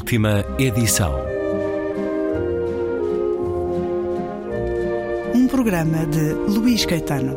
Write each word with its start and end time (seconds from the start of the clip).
Última 0.00 0.42
edição. 0.58 1.14
Um 5.34 5.46
programa 5.46 6.06
de 6.06 6.32
Luís 6.50 6.86
Caetano. 6.86 7.36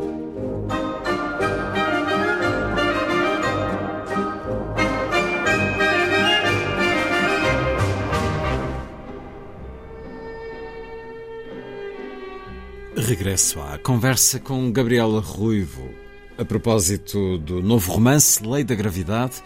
Regresso 12.96 13.60
à 13.60 13.78
conversa 13.78 14.40
com 14.40 14.72
Gabriela 14.72 15.20
Ruivo 15.20 15.90
a 16.38 16.44
propósito 16.46 17.36
do 17.38 17.62
novo 17.62 17.92
romance 17.92 18.44
Lei 18.44 18.64
da 18.64 18.74
Gravidade, 18.74 19.42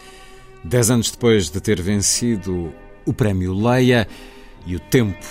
dez 0.62 0.88
anos 0.88 1.10
depois 1.10 1.50
de 1.50 1.60
ter 1.60 1.82
vencido 1.82 2.72
o 3.08 3.12
Prémio 3.14 3.54
Leia 3.54 4.06
e 4.66 4.76
o 4.76 4.80
tempo 4.80 5.26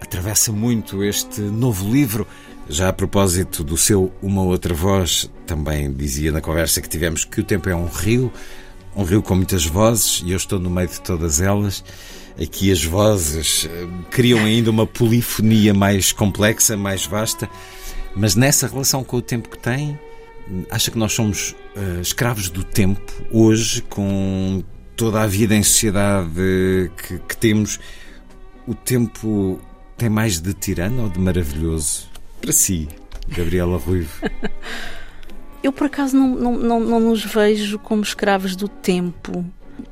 atravessa 0.00 0.50
muito 0.50 1.04
este 1.04 1.42
novo 1.42 1.86
livro. 1.92 2.26
Já 2.70 2.88
a 2.88 2.92
propósito 2.92 3.62
do 3.62 3.76
seu 3.76 4.10
Uma 4.22 4.42
Outra 4.42 4.72
Voz, 4.72 5.30
também 5.46 5.92
dizia 5.92 6.32
na 6.32 6.40
conversa 6.40 6.80
que 6.80 6.88
tivemos 6.88 7.26
que 7.26 7.40
o 7.40 7.44
tempo 7.44 7.68
é 7.68 7.76
um 7.76 7.86
rio, 7.86 8.32
um 8.96 9.04
rio 9.04 9.22
com 9.22 9.34
muitas 9.34 9.66
vozes 9.66 10.22
e 10.24 10.30
eu 10.30 10.38
estou 10.38 10.58
no 10.58 10.70
meio 10.70 10.88
de 10.88 11.02
todas 11.02 11.38
elas. 11.40 11.84
Aqui 12.40 12.72
as 12.72 12.82
vozes 12.82 13.68
eh, 13.70 13.86
criam 14.10 14.38
ainda 14.38 14.70
uma 14.70 14.86
polifonia 14.86 15.74
mais 15.74 16.12
complexa, 16.12 16.78
mais 16.78 17.04
vasta, 17.04 17.46
mas 18.16 18.34
nessa 18.34 18.66
relação 18.66 19.04
com 19.04 19.18
o 19.18 19.22
tempo 19.22 19.50
que 19.50 19.58
tem, 19.58 19.98
acha 20.70 20.90
que 20.90 20.96
nós 20.96 21.12
somos 21.12 21.54
uh, 21.76 22.00
escravos 22.00 22.48
do 22.48 22.64
tempo 22.64 23.12
hoje, 23.30 23.82
com 23.82 24.64
toda 24.96 25.20
a 25.20 25.26
vida 25.26 25.54
em 25.54 25.62
sociedade 25.62 26.90
que, 26.96 27.18
que 27.18 27.36
temos? 27.36 27.78
O 28.66 28.74
tempo 28.74 29.60
tem 29.96 30.08
mais 30.08 30.40
de 30.40 30.52
tirano 30.54 31.04
ou 31.04 31.08
de 31.08 31.18
maravilhoso? 31.18 32.08
Para 32.40 32.52
si, 32.52 32.88
Gabriela 33.28 33.78
Ruivo. 33.78 34.10
Eu, 35.62 35.72
por 35.72 35.86
acaso, 35.86 36.16
não, 36.16 36.28
não, 36.28 36.58
não, 36.58 36.80
não 36.80 37.00
nos 37.00 37.24
vejo 37.24 37.78
como 37.78 38.02
escravos 38.02 38.56
do 38.56 38.66
tempo 38.66 39.44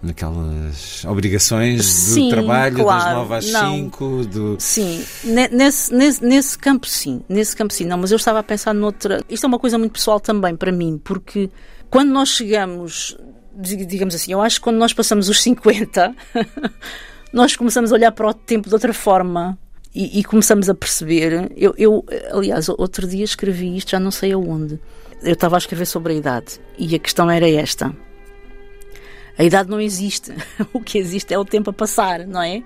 naquelas 0.03 1.05
obrigações 1.05 1.85
sim, 1.85 2.29
do 2.29 2.31
trabalho 2.31 2.77
claro, 2.77 3.29
das 3.29 3.51
9 3.51 3.67
às 3.67 3.71
5 3.73 4.25
do... 4.27 4.57
sim 4.59 5.05
nesse, 5.51 5.93
nesse, 5.93 6.25
nesse 6.25 6.59
campo 6.59 6.87
sim 6.87 7.23
nesse 7.29 7.57
campo 7.57 7.73
sim 7.73 7.87
não 7.87 7.99
mas 7.99 8.11
eu 8.11 8.17
estava 8.17 8.39
a 8.39 8.43
pensar 8.43 8.75
noutra 8.75 9.23
isto 9.29 9.45
é 9.45 9.47
uma 9.47 9.59
coisa 9.59 9.79
muito 9.79 9.93
pessoal 9.93 10.21
também 10.21 10.55
para 10.55 10.71
mim 10.71 11.01
porque 11.03 11.51
quando 11.91 12.11
nós 12.11 12.29
chegamos 12.29 13.17
digamos 13.55 14.15
assim 14.15 14.33
eu 14.33 14.41
acho 14.41 14.57
que 14.57 14.63
quando 14.63 14.77
nós 14.77 14.93
passamos 14.93 15.29
os 15.29 15.43
50 15.43 16.15
nós 17.33 17.57
começamos 17.57 17.93
a 17.93 17.95
olhar 17.95 18.13
para 18.13 18.29
o 18.29 18.35
tempo 18.35 18.69
de 18.69 18.75
outra 18.75 18.93
forma 18.93 19.59
e, 19.95 20.21
e 20.21 20.25
começamos 20.25 20.69
a 20.69 20.75
perceber 20.75 21.53
eu, 21.57 21.75
eu 21.77 22.05
aliás 22.33 22.69
outro 22.69 23.07
dia 23.07 23.25
escrevi 23.25 23.77
isto 23.77 23.91
já 23.91 24.01
não 24.01 24.11
sei 24.11 24.33
aonde 24.33 24.79
eu 25.23 25.33
estava 25.33 25.57
a 25.57 25.59
escrever 25.59 25.87
sobre 25.87 26.13
a 26.13 26.17
idade 26.17 26.61
e 26.79 26.95
a 26.95 26.99
questão 26.99 27.31
era 27.31 27.49
esta 27.49 27.95
a 29.41 29.43
idade 29.43 29.71
não 29.71 29.81
existe. 29.81 30.35
o 30.71 30.83
que 30.83 30.99
existe 30.99 31.33
é 31.33 31.39
o 31.39 31.47
tempo 31.47 31.71
a 31.71 31.73
passar, 31.73 32.27
não 32.27 32.43
é? 32.43 32.63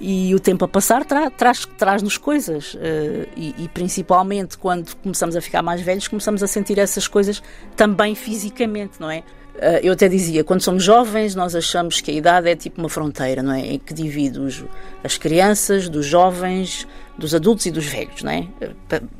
E 0.00 0.34
o 0.34 0.40
tempo 0.40 0.64
a 0.64 0.68
passar 0.68 1.04
tra 1.04 1.30
traz, 1.30 1.64
traz-nos 1.78 2.18
coisas. 2.18 2.74
Uh, 2.74 3.28
e, 3.36 3.54
e, 3.58 3.68
principalmente 3.68 4.58
quando 4.58 4.94
começamos 4.96 5.36
a 5.36 5.40
ficar 5.40 5.62
mais 5.62 5.80
velhos, 5.80 6.06
começamos 6.06 6.42
a 6.42 6.46
sentir 6.46 6.78
essas 6.78 7.08
coisas 7.08 7.42
também 7.74 8.14
fisicamente, 8.14 9.00
não 9.00 9.10
é? 9.10 9.22
Uh, 9.56 9.80
eu 9.82 9.94
até 9.94 10.06
dizia, 10.06 10.44
quando 10.44 10.60
somos 10.60 10.84
jovens, 10.84 11.34
nós 11.34 11.54
achamos 11.54 12.02
que 12.02 12.10
a 12.10 12.14
idade 12.14 12.48
é 12.48 12.54
tipo 12.54 12.78
uma 12.78 12.90
fronteira, 12.90 13.42
não 13.42 13.54
é? 13.54 13.60
Em 13.60 13.78
que 13.78 13.94
divide 13.94 14.38
os, 14.38 14.62
as 15.02 15.16
crianças 15.16 15.88
dos 15.88 16.04
jovens, 16.04 16.86
dos 17.16 17.34
adultos 17.34 17.64
e 17.64 17.70
dos 17.70 17.86
velhos, 17.86 18.22
não 18.22 18.32
é? 18.32 18.46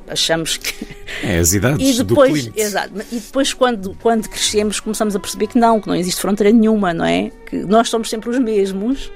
Achamos 0.07 0.57
que. 0.57 0.87
É, 1.23 1.39
as 1.39 1.53
idades 1.53 1.81
e 1.99 2.03
depois, 2.03 2.47
do 2.47 2.59
Exato. 2.59 2.93
E 3.11 3.19
depois, 3.19 3.51
quando, 3.51 3.97
quando 3.99 4.29
crescemos, 4.29 4.79
começamos 4.79 5.15
a 5.15 5.19
perceber 5.19 5.47
que 5.47 5.57
não, 5.57 5.81
que 5.81 5.87
não 5.87 5.95
existe 5.95 6.21
fronteira 6.21 6.55
nenhuma, 6.55 6.93
não 6.93 7.05
é? 7.05 7.31
Que 7.47 7.57
nós 7.57 7.89
somos 7.89 8.07
sempre 8.07 8.29
os 8.29 8.37
mesmos. 8.37 9.11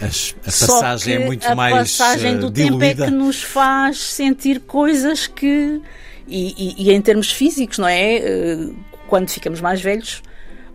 As, 0.00 0.34
a 0.40 0.44
passagem 0.44 1.14
é 1.14 1.18
muito 1.18 1.56
mais. 1.56 1.74
A 1.74 1.78
passagem 1.78 2.38
do 2.38 2.50
diluída. 2.50 2.86
tempo 2.86 3.02
é 3.02 3.06
que 3.06 3.12
nos 3.12 3.42
faz 3.42 3.98
sentir 3.98 4.60
coisas 4.60 5.26
que. 5.26 5.80
E, 6.28 6.54
e, 6.58 6.88
e 6.88 6.92
em 6.92 7.00
termos 7.00 7.30
físicos, 7.30 7.78
não 7.78 7.88
é? 7.88 8.16
Eh, 8.16 8.68
quando 9.08 9.30
ficamos 9.30 9.60
mais 9.60 9.80
velhos, 9.80 10.22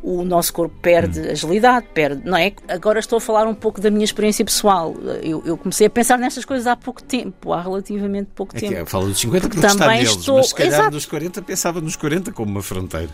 o 0.04 0.24
nosso 0.24 0.52
corpo 0.54 0.76
perde 0.82 1.20
hum. 1.20 1.32
agilidade, 1.32 1.86
perde, 1.94 2.22
não 2.26 2.38
é? 2.38 2.54
Agora 2.68 3.00
estou 3.00 3.18
a 3.18 3.22
falar 3.22 3.48
um 3.48 3.54
pouco 3.54 3.80
da 3.80 3.92
minha 3.92 4.04
experiência 4.04 4.44
pessoal. 4.44 4.96
Eu, 5.22 5.44
eu 5.46 5.58
comecei 5.58 5.88
a 5.88 5.90
pensar 5.90 6.18
nestas 6.18 6.46
coisas 6.46 6.66
há 6.66 6.76
pouco 6.76 7.04
tempo, 7.04 7.54
há 7.54 7.62
relativamente 7.62 8.30
pouco 8.34 8.56
é 8.58 8.60
tempo. 8.60 8.74
É, 8.74 8.86
falo 8.86 9.08
dos 9.08 9.20
50 9.20 9.48
porque 9.48 9.62
Também 9.62 9.76
está 9.76 9.88
neles, 9.88 10.10
estou... 10.12 10.38
mas 10.38 10.48
se 10.48 10.56
calhar 10.56 10.74
Exato. 10.74 10.92
nos 10.92 11.06
40 11.06 11.42
pensava 11.44 11.82
nos 11.82 11.96
40 11.96 12.32
como 12.32 12.52
uma 12.52 12.64
fronteira. 12.64 13.10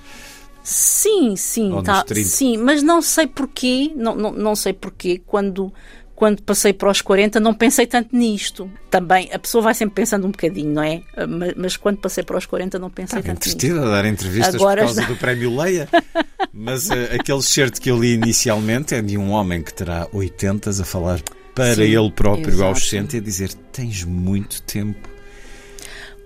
Sim, 0.69 1.37
sim, 1.37 1.71
tá, 1.81 2.03
sim, 2.25 2.57
mas 2.57 2.83
não 2.83 3.01
sei 3.01 3.25
porquê, 3.25 3.89
não, 3.95 4.13
não, 4.13 4.33
não 4.33 4.53
sei 4.53 4.73
porquê, 4.73 5.21
quando, 5.25 5.71
quando 6.13 6.43
passei 6.43 6.73
para 6.73 6.91
os 6.91 6.99
40 6.99 7.39
não 7.39 7.53
pensei 7.53 7.87
tanto 7.87 8.13
nisto. 8.13 8.69
Também, 8.91 9.29
a 9.31 9.39
pessoa 9.39 9.61
vai 9.61 9.73
sempre 9.73 9.95
pensando 9.95 10.27
um 10.27 10.31
bocadinho, 10.31 10.73
não 10.73 10.83
é? 10.83 11.03
Mas, 11.25 11.53
mas 11.55 11.77
quando 11.77 11.99
passei 11.99 12.21
para 12.21 12.37
os 12.37 12.45
40 12.45 12.77
não 12.79 12.89
pensei 12.89 13.19
Estava 13.19 13.33
tanto 13.39 13.45
nisto. 13.45 13.79
a 13.79 13.89
dar 13.91 14.03
entrevistas 14.03 14.55
Agora 14.55 14.81
por 14.81 14.93
causa 14.93 15.05
do 15.05 15.15
prémio 15.15 15.55
Leia. 15.55 15.87
Mas 16.51 16.89
uh, 16.89 17.15
aquele 17.17 17.41
certo 17.43 17.79
que 17.79 17.89
eu 17.89 17.97
li 17.97 18.15
inicialmente 18.15 18.93
é 18.93 19.01
de 19.01 19.17
um 19.17 19.31
homem 19.31 19.61
que 19.61 19.73
terá 19.73 20.07
80 20.11 20.69
a 20.71 20.73
falar 20.83 21.21
para 21.55 21.75
Sim, 21.75 21.83
ele 21.83 22.11
próprio 22.11 22.49
exato. 22.49 22.63
aos 22.65 22.89
60 22.89 23.15
e 23.15 23.19
a 23.19 23.21
dizer 23.21 23.53
tens 23.71 24.03
muito 24.03 24.61
tempo. 24.63 25.07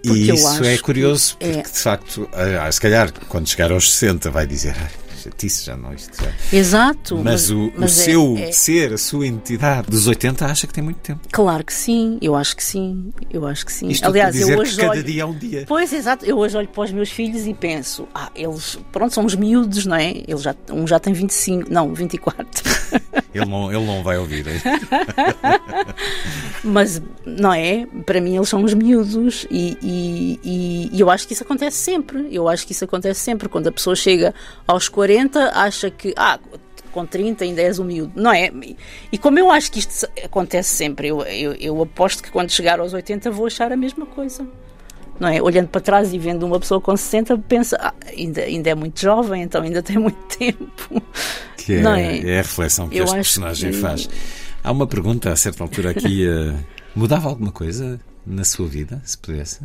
Porque 0.03 0.19
e 0.19 0.33
isso 0.33 0.63
é 0.63 0.77
curioso, 0.77 1.37
porque 1.37 1.59
é... 1.59 1.61
de 1.61 1.79
facto, 1.79 2.23
uh, 2.23 2.71
se 2.71 2.81
calhar 2.81 3.11
quando 3.27 3.47
chegar 3.47 3.71
aos 3.71 3.93
60 3.93 4.31
vai 4.31 4.47
dizer 4.47 4.75
chatice, 5.21 5.65
já 5.65 5.77
não 5.77 5.93
isto 5.93 6.21
já. 6.21 6.31
Exato. 6.55 7.15
Mas, 7.17 7.25
mas 7.25 7.51
o, 7.51 7.71
mas 7.75 7.97
o 7.97 8.01
é, 8.01 8.03
seu 8.03 8.37
é... 8.37 8.51
ser, 8.51 8.93
a 8.93 8.97
sua 8.97 9.27
entidade 9.27 9.89
dos 9.89 10.07
80 10.07 10.45
acha 10.45 10.67
que 10.67 10.73
tem 10.73 10.83
muito 10.83 10.99
tempo. 10.99 11.21
Claro 11.31 11.63
que 11.63 11.73
sim, 11.73 12.17
eu 12.21 12.35
acho 12.35 12.55
que 12.55 12.63
sim, 12.63 13.13
eu 13.31 13.45
acho 13.45 13.65
que 13.65 13.71
sim. 13.71 13.89
Isto 13.89 14.05
Aliás, 14.05 14.39
eu 14.39 14.57
hoje 14.57 14.75
cada 14.75 14.91
olho... 14.91 15.03
dia 15.03 15.21
é 15.21 15.25
um 15.25 15.37
dia. 15.37 15.65
Pois, 15.67 15.91
exato, 15.93 16.25
eu 16.25 16.37
hoje 16.37 16.57
olho 16.57 16.67
para 16.67 16.83
os 16.83 16.91
meus 16.91 17.09
filhos 17.09 17.47
e 17.47 17.53
penso, 17.53 18.07
ah, 18.13 18.29
eles, 18.35 18.77
pronto, 18.91 19.13
são 19.13 19.25
os 19.25 19.35
miúdos, 19.35 19.85
não 19.85 19.95
é? 19.95 20.23
Eles 20.27 20.41
já, 20.41 20.55
um 20.71 20.87
já 20.87 20.99
tem 20.99 21.13
25, 21.13 21.71
não, 21.71 21.93
24. 21.93 22.63
ele 23.33 23.45
não, 23.45 23.71
ele 23.71 23.85
não 23.85 24.03
vai 24.03 24.17
ouvir. 24.17 24.45
Mas, 26.63 27.01
não 27.25 27.53
é? 27.53 27.85
Para 28.05 28.21
mim 28.21 28.35
eles 28.35 28.49
são 28.49 28.63
os 28.63 28.73
miúdos 28.73 29.45
e, 29.49 29.77
e, 29.81 30.89
e, 30.91 30.99
eu 30.99 31.09
acho 31.09 31.27
que 31.27 31.33
isso 31.33 31.43
acontece 31.43 31.77
sempre. 31.77 32.27
Eu 32.31 32.47
acho 32.47 32.65
que 32.65 32.73
isso 32.73 32.83
acontece 32.83 33.19
sempre. 33.19 33.49
Quando 33.49 33.67
a 33.67 33.71
pessoa 33.71 33.95
chega 33.95 34.33
aos 34.67 34.89
40 34.89 35.10
40 35.11 35.51
acha 35.53 35.91
que, 35.91 36.13
ah, 36.15 36.39
com 36.91 37.05
30 37.05 37.43
ainda 37.43 37.61
és 37.61 37.79
humilde, 37.79 38.11
não 38.15 38.31
é? 38.31 38.51
E 39.11 39.17
como 39.17 39.39
eu 39.39 39.51
acho 39.51 39.71
que 39.71 39.79
isto 39.79 40.07
acontece 40.23 40.69
sempre, 40.69 41.07
eu, 41.09 41.21
eu, 41.23 41.53
eu 41.53 41.81
aposto 41.81 42.23
que 42.23 42.31
quando 42.31 42.49
chegar 42.49 42.79
aos 42.79 42.93
80 42.93 43.29
vou 43.31 43.47
achar 43.47 43.71
a 43.71 43.77
mesma 43.77 44.05
coisa. 44.05 44.47
Não 45.19 45.27
é? 45.27 45.41
Olhando 45.41 45.67
para 45.67 45.81
trás 45.81 46.13
e 46.13 46.17
vendo 46.17 46.43
uma 46.45 46.59
pessoa 46.59 46.81
com 46.81 46.95
60, 46.97 47.37
pensa, 47.39 47.77
ah, 47.79 47.93
ainda, 48.07 48.41
ainda 48.41 48.69
é 48.69 48.75
muito 48.75 48.99
jovem, 48.99 49.43
então 49.43 49.61
ainda 49.61 49.83
tem 49.83 49.97
muito 49.97 50.17
tempo. 50.35 51.03
Que 51.57 51.75
é, 51.75 51.81
não 51.81 51.93
é? 51.93 52.19
é 52.19 52.39
a 52.39 52.41
reflexão 52.41 52.89
que 52.89 52.97
eu 52.97 53.03
este 53.03 53.15
personagem 53.15 53.71
que... 53.71 53.77
faz. 53.77 54.09
Há 54.63 54.71
uma 54.71 54.87
pergunta 54.87 55.31
a 55.31 55.35
certa 55.35 55.63
altura 55.63 55.91
aqui: 55.91 56.27
uh, 56.27 56.57
mudava 56.95 57.29
alguma 57.29 57.51
coisa 57.51 57.99
na 58.25 58.43
sua 58.43 58.67
vida, 58.67 59.01
se 59.05 59.17
pudesse? 59.17 59.59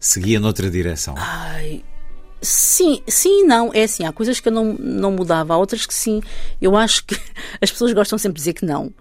Seguia 0.00 0.40
noutra 0.40 0.68
direção? 0.68 1.14
Ai, 1.16 1.84
Sim, 2.42 3.00
sim 3.06 3.42
e 3.42 3.44
não. 3.44 3.70
É 3.72 3.84
assim, 3.84 4.04
há 4.04 4.12
coisas 4.12 4.40
que 4.40 4.48
eu 4.48 4.52
não, 4.52 4.74
não 4.74 5.12
mudava, 5.12 5.54
há 5.54 5.56
outras 5.56 5.86
que 5.86 5.94
sim. 5.94 6.20
Eu 6.60 6.76
acho 6.76 7.04
que 7.04 7.16
as 7.62 7.70
pessoas 7.70 7.92
gostam 7.92 8.18
sempre 8.18 8.34
de 8.34 8.40
dizer 8.40 8.52
que 8.54 8.66
não. 8.66 8.92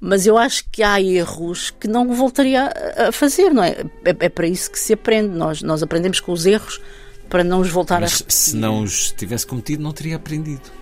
Mas 0.00 0.26
eu 0.26 0.36
acho 0.36 0.64
que 0.72 0.82
há 0.82 1.00
erros 1.00 1.70
que 1.70 1.86
não 1.86 2.12
voltaria 2.14 2.72
a 2.96 3.12
fazer, 3.12 3.50
não 3.50 3.62
é? 3.62 3.84
É, 4.04 4.16
é 4.18 4.28
para 4.28 4.46
isso 4.46 4.70
que 4.70 4.78
se 4.78 4.94
aprende. 4.94 5.28
Nós, 5.28 5.62
nós 5.62 5.82
aprendemos 5.82 6.20
com 6.20 6.32
os 6.32 6.46
erros 6.46 6.80
para 7.28 7.44
não 7.44 7.60
os 7.60 7.70
voltar 7.70 8.00
mas 8.00 8.14
a 8.14 8.16
repetir. 8.16 8.36
Se 8.36 8.56
não 8.56 8.82
os 8.82 9.12
tivesse 9.12 9.46
cometido, 9.46 9.82
não 9.82 9.92
teria 9.92 10.16
aprendido. 10.16 10.80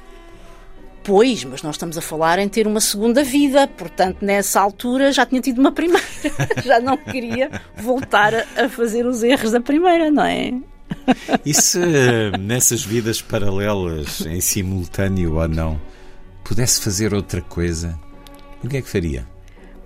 Pois, 1.02 1.42
mas 1.44 1.62
nós 1.62 1.74
estamos 1.74 1.96
a 1.96 2.00
falar 2.00 2.38
em 2.38 2.48
ter 2.48 2.66
uma 2.66 2.80
segunda 2.80 3.24
vida, 3.24 3.66
portanto, 3.66 4.18
nessa 4.20 4.60
altura 4.60 5.10
já 5.10 5.24
tinha 5.26 5.40
tido 5.40 5.58
uma 5.58 5.72
primeira. 5.72 6.06
já 6.64 6.80
não 6.80 6.96
queria 6.96 7.50
voltar 7.76 8.34
a 8.34 8.68
fazer 8.68 9.06
os 9.06 9.22
erros 9.22 9.52
da 9.52 9.60
primeira, 9.60 10.10
não 10.10 10.24
é? 10.24 10.52
E 11.44 11.54
se 11.54 11.78
nessas 12.40 12.82
vidas 12.84 13.20
paralelas, 13.22 14.20
em 14.22 14.40
simultâneo 14.40 15.34
ou 15.36 15.48
não, 15.48 15.80
pudesse 16.44 16.80
fazer 16.80 17.14
outra 17.14 17.40
coisa, 17.42 17.98
o 18.62 18.68
que 18.68 18.76
é 18.78 18.82
que 18.82 18.88
faria? 18.88 19.26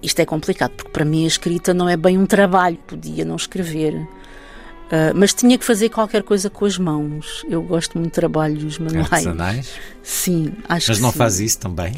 Isto 0.02 0.20
é 0.20 0.26
complicado, 0.26 0.72
porque 0.72 0.90
para 0.90 1.04
mim 1.04 1.24
a 1.24 1.28
escrita 1.28 1.72
não 1.72 1.88
é 1.88 1.96
bem 1.96 2.18
um 2.18 2.26
trabalho, 2.26 2.76
podia 2.86 3.24
não 3.24 3.36
escrever. 3.36 3.94
Uh, 3.94 5.14
mas 5.14 5.32
tinha 5.32 5.56
que 5.56 5.64
fazer 5.64 5.88
qualquer 5.88 6.22
coisa 6.22 6.50
com 6.50 6.64
as 6.66 6.76
mãos. 6.76 7.42
Eu 7.48 7.62
gosto 7.62 7.96
muito 7.96 8.10
de 8.10 8.14
trabalhos 8.14 8.78
manuais. 8.78 9.10
Artesanais? 9.12 9.70
Sim, 10.02 10.52
acho 10.68 10.90
Mas 10.90 10.98
que 10.98 11.02
não 11.02 11.12
sim. 11.12 11.18
faz 11.18 11.40
isso 11.40 11.58
também? 11.60 11.94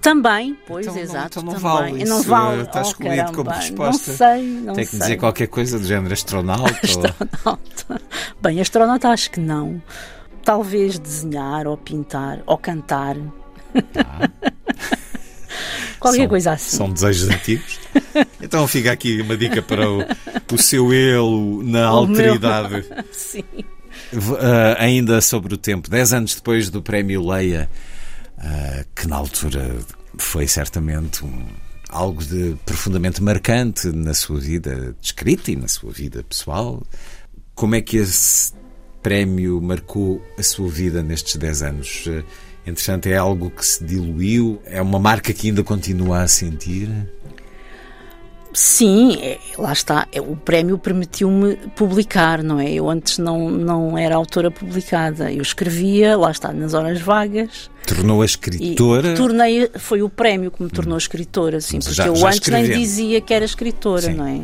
Também, 0.00 0.58
pois, 0.66 0.84
Então 0.84 0.96
não- 0.96 1.02
exato. 1.02 1.38
então 1.38 1.42
não 1.44 1.52
também. 1.54 1.92
vale 1.94 2.04
Não 2.04 2.18
isso, 2.20 2.28
vale. 2.28 2.62
está 2.62 2.78
Oh, 2.80 2.82
excluído 2.82 3.24
como 3.32 3.44
caramba, 3.44 3.54
resposta. 3.54 4.10
Não 4.10 4.16
sei, 4.18 4.42
não 4.42 4.74
Tem 4.74 4.84
que 4.84 4.90
sei. 4.90 5.00
dizer 5.00 5.16
qualquer 5.16 5.46
coisa 5.46 5.78
do 5.78 5.86
género 5.86 6.12
astronauta. 6.12 6.78
Astronauta. 6.82 8.02
Bem, 8.44 8.60
astronauta 8.60 9.08
acho 9.08 9.30
que 9.30 9.40
não. 9.40 9.82
Talvez 10.44 10.98
desenhar 10.98 11.66
ou 11.66 11.76
pintar 11.76 12.40
ou 12.46 12.56
cantar. 12.58 13.16
Qualquer 15.98 16.18
São- 16.20 16.28
coisa 16.28 16.52
assim. 16.52 16.76
São 16.76 16.90
desejos 16.92 17.28
antigos. 17.30 17.80
Então 18.42 18.68
fica 18.68 18.92
aqui 18.92 19.22
uma 19.22 19.36
dica 19.36 19.62
para 19.62 19.90
o, 19.90 20.00
o 20.52 20.58
seu 20.58 20.92
eu 20.92 21.62
na 21.64 21.90
O 21.98 22.06
meu. 22.06 22.20
alteridade. 22.20 22.84
Sim. 23.12 23.42
V- 24.12 24.36
ah, 24.38 24.76
ainda 24.78 25.20
sobre 25.22 25.54
o 25.54 25.56
tempo, 25.56 25.88
10 25.88 26.12
anos 26.12 26.34
depois 26.34 26.68
do 26.68 26.82
Prémio 26.82 27.26
Leia, 27.26 27.70
ah, 28.38 28.84
que 28.94 29.08
na 29.08 29.16
altura 29.16 29.76
foi 30.18 30.46
certamente 30.46 31.24
um- 31.24 31.46
algo 31.88 32.22
de 32.22 32.54
profundamente 32.66 33.22
marcante 33.22 33.86
na 33.88 34.12
sua 34.12 34.38
vida 34.38 34.94
de 35.00 35.06
escrita 35.06 35.50
e 35.50 35.56
na 35.56 35.68
sua 35.68 35.90
vida 35.90 36.22
pessoal. 36.28 36.82
Como 37.54 37.74
é 37.74 37.80
que 37.80 37.96
esse 37.96 38.52
prémio 39.02 39.60
marcou 39.60 40.20
a 40.38 40.42
sua 40.42 40.68
vida 40.68 41.02
nestes 41.02 41.36
10 41.36 41.62
anos? 41.62 42.04
Entretanto, 42.66 43.06
é 43.06 43.16
algo 43.16 43.50
que 43.50 43.64
se 43.64 43.84
diluiu? 43.84 44.60
É 44.64 44.80
uma 44.80 44.98
marca 44.98 45.32
que 45.32 45.48
ainda 45.48 45.62
continua 45.62 46.22
a 46.22 46.28
sentir? 46.28 46.88
Sim, 48.52 49.16
é- 49.20 49.38
lá 49.58 49.72
está. 49.72 50.06
É, 50.12 50.20
O 50.20 50.36
prémio 50.36 50.78
permitiu-me 50.78 51.56
publicar, 51.74 52.40
não 52.42 52.60
é? 52.60 52.72
Eu 52.72 52.88
antes 52.88 53.18
não, 53.18 53.50
não 53.50 53.98
era 53.98 54.14
autora 54.14 54.48
publicada. 54.50 55.30
Eu 55.32 55.42
escrevia, 55.42 56.16
lá 56.16 56.30
está, 56.30 56.52
nas 56.52 56.72
horas 56.72 57.00
vagas. 57.00 57.68
Tornou 57.84 58.22
a 58.22 58.24
E 58.24 58.26
escritora? 58.26 59.14
tornei, 59.14 59.68
foi 59.78 60.02
o 60.02 60.08
prémio 60.08 60.50
que 60.52 60.62
me 60.62 60.70
tornou 60.70 60.96
escritora, 60.96 61.60
sim, 61.60 61.78
porque 61.80 61.94
já- 61.94 62.06
eu 62.06 62.14
já 62.16 62.28
antes 62.28 62.48
nem 62.48 62.62
escrevendo. 62.62 62.78
dizia 62.80 63.20
que 63.20 63.34
era 63.34 63.44
escritora, 63.44 64.02
Sim. 64.02 64.14
não 64.14 64.26
é? 64.26 64.40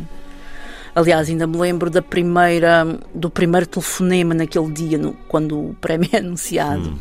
Aliás, 0.93 1.29
ainda 1.29 1.47
me 1.47 1.57
lembro 1.57 1.89
da 1.89 2.01
primeira, 2.01 2.85
do 3.15 3.29
primeiro 3.29 3.65
telefonema 3.65 4.33
naquele 4.33 4.71
dia, 4.71 4.97
no- 4.97 5.13
quando 5.27 5.57
o 5.57 5.73
prémio 5.79 6.09
é 6.11 6.17
anunciado. 6.17 6.89
Hum. 6.89 6.97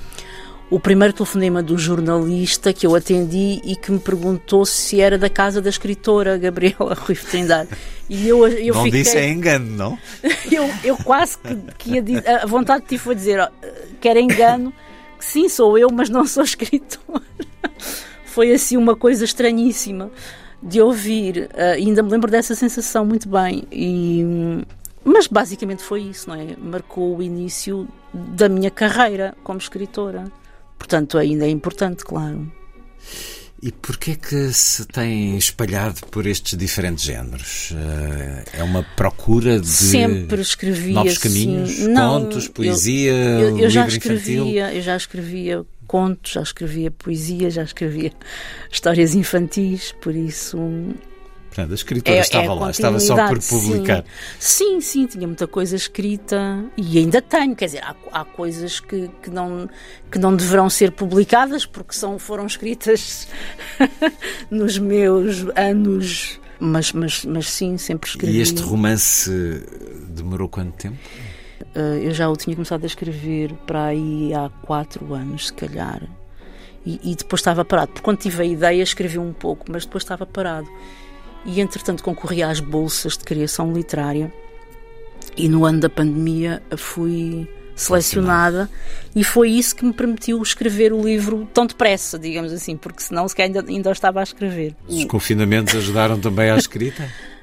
O 0.70 0.78
primeiro 0.78 1.12
telefonema 1.12 1.60
do 1.60 1.76
jornalista 1.76 2.72
que 2.72 2.86
eu 2.86 2.94
atendi 2.94 3.60
e 3.64 3.74
que 3.74 3.90
me 3.90 3.98
perguntou 3.98 4.64
se 4.64 5.00
era 5.00 5.18
da 5.18 5.28
casa 5.28 5.60
da 5.60 5.68
escritora 5.68 6.38
Gabriela 6.38 6.94
Rui 7.00 7.16
Trindade. 7.16 7.70
E 8.08 8.28
eu, 8.28 8.46
eu 8.46 8.74
não 8.74 8.84
fiquei, 8.84 9.02
disse 9.02 9.18
é 9.18 9.28
engano, 9.28 9.66
não? 9.76 9.98
eu, 10.50 10.70
eu 10.84 10.96
quase 10.98 11.36
que, 11.38 11.56
que 11.76 11.90
ia 11.94 12.02
dizer, 12.02 12.28
a 12.28 12.46
vontade 12.46 12.82
que 12.82 12.90
tive 12.90 13.02
foi 13.02 13.16
dizer 13.16 13.40
ó, 13.40 13.48
que 14.00 14.08
era 14.08 14.20
engano, 14.20 14.72
que 15.18 15.24
sim, 15.24 15.48
sou 15.48 15.76
eu, 15.76 15.88
mas 15.92 16.08
não 16.08 16.24
sou 16.24 16.44
escritora. 16.44 17.20
Foi 18.24 18.52
assim 18.52 18.76
uma 18.76 18.94
coisa 18.94 19.24
estranhíssima 19.24 20.08
de 20.62 20.80
ouvir. 20.80 21.48
eh, 21.54 21.72
ainda 21.72 22.02
me 22.02 22.10
lembro 22.10 22.30
dessa 22.30 22.54
sensação 22.54 23.04
muito 23.04 23.28
bem. 23.28 23.64
E, 23.72 24.22
mas 25.04 25.26
basicamente 25.26 25.82
foi 25.82 26.02
isso, 26.02 26.28
não 26.28 26.34
é? 26.36 26.56
Marcou 26.58 27.16
o 27.16 27.22
início 27.22 27.88
da 28.12 28.48
minha 28.48 28.70
carreira 28.70 29.34
como 29.42 29.58
escritora. 29.58 30.30
Portanto, 30.78 31.18
ainda 31.18 31.44
é 31.46 31.50
importante, 31.50 32.04
claro. 32.04 32.50
E 33.62 33.70
porquê 33.70 34.16
que 34.16 34.50
se 34.54 34.86
tem 34.86 35.36
espalhado 35.36 36.00
por 36.10 36.26
estes 36.26 36.56
diferentes 36.56 37.04
géneros? 37.04 37.72
Eh, 37.76 38.44
É 38.60 38.62
uma 38.64 38.82
procura 38.96 39.60
de 39.60 39.66
Sempre 39.66 40.40
escrevi 40.40 40.92
novos 40.94 41.12
assim. 41.12 41.20
caminhos, 41.28 41.78
Não, 41.80 42.22
contos, 42.22 42.46
eu- 42.46 42.52
poesia, 42.52 43.12
Eu, 43.12 43.58
eu 43.58 43.68
já 43.68 43.82
livro 43.86 43.96
infantil? 43.98 44.16
escrevia, 44.44 44.74
eu 44.74 44.80
já 44.82 44.96
escrevia 44.96 45.66
contos, 45.90 46.30
já 46.30 46.42
escrevia 46.42 46.88
poesia, 46.88 47.50
já 47.50 47.64
escrevia 47.64 48.12
histórias 48.70 49.12
infantis, 49.12 49.92
por 50.00 50.14
isso 50.14 50.56
Portanto, 51.48 51.72
a 51.72 51.74
escritora 51.74 52.16
é, 52.16 52.20
estava 52.20 52.44
é 52.44 52.48
a 52.48 52.52
lá, 52.54 52.70
estava 52.70 53.00
só 53.00 53.16
por 53.26 53.40
publicar. 53.42 54.04
Sim. 54.38 54.78
sim, 54.78 54.80
sim, 54.80 55.06
tinha 55.06 55.26
muita 55.26 55.48
coisa 55.48 55.74
escrita 55.74 56.64
e 56.76 56.96
ainda 56.96 57.20
tenho, 57.20 57.56
quer 57.56 57.64
dizer, 57.64 57.82
há, 57.82 57.96
há 58.12 58.24
coisas 58.24 58.78
que, 58.78 59.10
que, 59.20 59.30
não, 59.30 59.68
que 60.08 60.16
não 60.16 60.36
deverão 60.36 60.70
ser 60.70 60.92
publicadas 60.92 61.66
porque 61.66 61.92
são, 61.92 62.20
foram 62.20 62.46
escritas 62.46 63.26
nos 64.48 64.78
meus 64.78 65.44
anos, 65.56 66.40
mas, 66.60 66.92
mas, 66.92 67.24
mas 67.24 67.50
sim, 67.50 67.76
sempre 67.76 68.08
escrevi. 68.08 68.38
E 68.38 68.40
este 68.40 68.62
romance 68.62 69.28
demorou 70.08 70.48
quanto 70.48 70.76
tempo? 70.76 70.98
Uh, 71.74 71.98
eu 72.02 72.12
já 72.12 72.28
o 72.28 72.36
tinha 72.36 72.54
começado 72.54 72.82
a 72.82 72.86
escrever 72.86 73.52
para 73.66 73.86
aí 73.86 74.32
há 74.34 74.50
quatro 74.62 75.14
anos, 75.14 75.48
se 75.48 75.52
calhar. 75.52 76.02
E, 76.84 77.12
e 77.12 77.14
depois 77.14 77.40
estava 77.40 77.64
parado. 77.64 77.88
Porque 77.88 78.02
quando 78.02 78.18
tive 78.18 78.42
a 78.42 78.46
ideia, 78.46 78.82
escrevi 78.82 79.18
um 79.18 79.32
pouco, 79.32 79.66
mas 79.70 79.84
depois 79.84 80.02
estava 80.02 80.26
parado. 80.26 80.68
E 81.44 81.60
entretanto 81.60 82.02
concorri 82.02 82.42
às 82.42 82.60
bolsas 82.60 83.16
de 83.16 83.24
criação 83.24 83.72
literária. 83.72 84.32
E 85.36 85.48
no 85.48 85.64
ano 85.64 85.80
da 85.80 85.88
pandemia 85.88 86.62
fui 86.76 87.48
selecionada 87.80 88.68
e 89.16 89.24
foi 89.24 89.50
isso 89.50 89.74
que 89.74 89.84
me 89.84 89.92
permitiu 89.92 90.42
escrever 90.42 90.92
o 90.92 91.02
livro 91.02 91.48
tão 91.52 91.66
depressa, 91.66 92.18
digamos 92.18 92.52
assim, 92.52 92.76
porque 92.76 93.02
senão 93.02 93.26
se 93.26 93.34
calhar 93.34 93.48
ainda, 93.56 93.70
ainda 93.70 93.90
estava 93.90 94.20
a 94.20 94.22
escrever. 94.22 94.76
Os 94.86 95.04
confinamentos 95.06 95.74
ajudaram 95.74 96.20
também 96.20 96.50
à 96.50 96.56
escrita? 96.56 97.08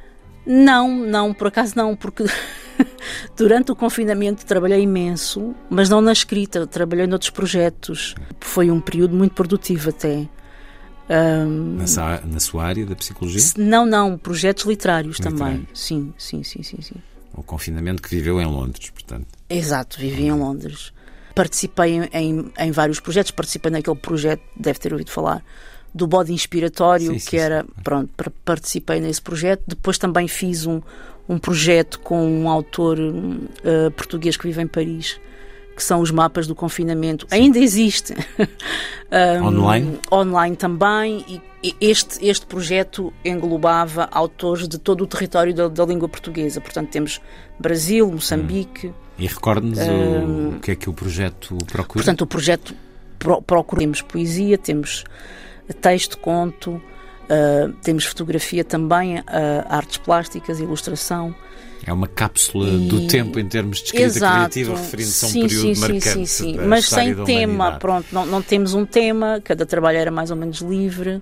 Não, 0.49 0.87
não, 0.87 1.33
por 1.33 1.47
acaso 1.47 1.73
não, 1.75 1.93
porque 1.93 2.23
durante 3.35 3.71
o 3.71 3.75
confinamento 3.75 4.45
trabalhei 4.45 4.81
imenso, 4.81 5.55
mas 5.69 5.89
não 5.89 6.01
na 6.01 6.11
escrita, 6.11 6.65
trabalhei 6.67 7.07
noutros 7.07 7.29
projetos. 7.31 8.15
Foi 8.39 8.69
um 8.71 8.79
período 8.81 9.15
muito 9.15 9.33
produtivo 9.33 9.89
até. 9.89 10.27
Ahm, 11.09 11.77
Na, 11.77 11.87
sa- 11.87 12.21
na 12.25 12.39
sua 12.39 12.65
área 12.65 12.85
da 12.85 12.95
psicologia? 12.95 13.41
não, 13.57 13.85
não, 13.85 14.17
projetos 14.17 14.65
literários 14.65 15.17
também. 15.19 15.33
Literários. 15.51 15.79
Sim, 15.79 16.13
sim, 16.17 16.43
sim, 16.43 16.63
sim, 16.63 16.81
sim. 16.81 16.95
O 17.33 17.43
confinamento 17.43 18.01
que 18.01 18.09
viveu 18.09 18.41
em 18.41 18.45
Londres, 18.45 18.89
portanto. 18.89 19.27
Exato, 19.49 19.99
vivi 19.99 20.23
em 20.25 20.31
Londres. 20.33 20.91
Participei 21.35 21.93
em, 21.97 22.09
em, 22.11 22.51
em 22.57 22.71
vários 22.71 22.99
projetos, 22.99 23.31
participei 23.31 23.71
naquele 23.71 23.95
projeto, 23.95 24.41
deve 24.55 24.79
ter 24.79 24.91
ouvido 24.91 25.11
falar, 25.11 25.43
do 25.97 26.07
bode 26.07 26.31
inspiratório, 26.31 27.11
Sim, 27.13 27.19
sim, 27.19 27.29
que 27.29 27.37
era, 27.37 27.65
pronto, 27.83 28.09
par- 28.15 28.31
participei 28.45 28.99
nesse 28.99 29.21
projeto. 29.21 29.63
Depois 29.67 29.97
também 29.97 30.27
fiz 30.27 30.65
um, 30.65 30.81
um 31.27 31.37
projeto 31.37 31.99
com 31.99 32.25
um 32.25 32.47
autor 32.47 32.99
hum, 32.99 33.47
eh, 33.63 33.89
português 33.89 34.37
que 34.37 34.47
vive 34.47 34.61
em 34.61 34.67
Paris, 34.67 35.19
que 35.75 35.83
são 35.83 35.99
os 35.99 36.11
mapas 36.11 36.47
do 36.47 36.55
confinamento. 36.55 37.27
Ainda 37.31 37.59
existe. 37.59 38.13
Um, 39.09 39.45
Online? 39.45 39.99
Online 40.11 40.55
também. 40.57 41.23
E 41.29 41.41
e 41.63 41.75
este, 41.81 42.25
este 42.25 42.45
projeto 42.45 43.11
englobava 43.25 44.07
autores 44.11 44.67
de 44.67 44.77
todo 44.77 45.03
o 45.03 45.07
território 45.07 45.53
da, 45.53 45.67
da 45.67 45.85
língua 45.85 46.07
portuguesa. 46.07 46.61
Portanto, 46.61 46.89
temos 46.89 47.19
Brasil, 47.59 48.09
Moçambique. 48.11 48.93
E 49.17 49.25
recorde-nos 49.25 49.79
o, 49.79 50.55
o 50.55 50.59
que 50.59 50.71
é 50.71 50.75
que 50.75 50.89
o 50.89 50.93
projeto 50.93 51.57
procura? 51.65 52.03
Portanto, 52.03 52.21
o 52.21 52.27
projeto 52.27 52.75
pro, 53.17 53.41
procura. 53.41 53.81
Temos 53.81 54.01
poesia, 54.01 54.57
temos 54.57 55.03
texto, 55.73 56.17
conto, 56.17 56.81
ah, 57.29 57.69
temos 57.83 58.05
fotografia 58.05 58.63
também, 58.63 59.19
ah, 59.27 59.65
artes 59.69 59.97
plásticas, 59.97 60.59
ilustração. 60.59 61.33
É 61.85 61.93
uma 61.93 62.07
cápsula 62.07 62.67
E- 62.67 62.87
do 62.87 63.07
tempo 63.07 63.39
em 63.39 63.47
termos 63.47 63.77
de 63.77 63.85
escrita 63.85 64.05
Exato. 64.05 64.35
criativa, 64.35 64.75
referindo-se 64.75 65.23
a 65.23 65.27
um 65.27 65.31
sim, 65.31 65.41
período 65.47 65.61
sim, 65.67 65.73
sim, 65.75 65.79
marcante 65.81 66.09
sim, 66.09 66.25
sim. 66.25 66.55
da 66.57 66.63
Mas 66.65 66.85
sem 66.89 67.13
da 67.15 67.23
tema, 67.23 67.71
pronto, 67.79 68.07
não, 68.11 68.25
não 68.25 68.41
temos 68.41 68.73
um 68.73 68.85
tema, 68.85 69.39
cada 69.43 69.65
trabalho 69.65 69.97
era 69.97 70.11
mais 70.11 70.29
ou 70.29 70.35
menos 70.35 70.57
livre, 70.59 71.21